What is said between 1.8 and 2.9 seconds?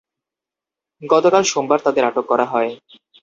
তাঁদের আটক করা হয়।